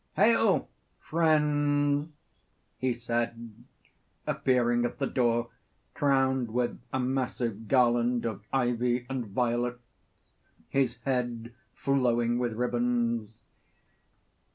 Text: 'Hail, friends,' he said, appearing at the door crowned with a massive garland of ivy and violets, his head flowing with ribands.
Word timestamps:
'Hail, 0.15 0.67
friends,' 0.99 2.09
he 2.79 2.91
said, 2.91 3.63
appearing 4.25 4.83
at 4.83 4.97
the 4.97 5.05
door 5.05 5.49
crowned 5.93 6.49
with 6.49 6.79
a 6.91 6.99
massive 6.99 7.67
garland 7.67 8.25
of 8.25 8.41
ivy 8.51 9.05
and 9.11 9.27
violets, 9.27 9.77
his 10.69 10.97
head 11.05 11.53
flowing 11.75 12.39
with 12.39 12.53
ribands. 12.53 13.29